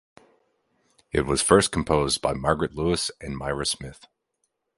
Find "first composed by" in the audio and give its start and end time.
1.43-2.33